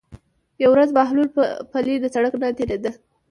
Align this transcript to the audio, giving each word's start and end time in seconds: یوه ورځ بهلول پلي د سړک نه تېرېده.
یوه 0.63 0.73
ورځ 0.73 0.89
بهلول 0.97 1.27
پلي 1.71 1.95
د 1.99 2.05
سړک 2.15 2.33
نه 2.41 2.47
تېرېده. 2.57 2.91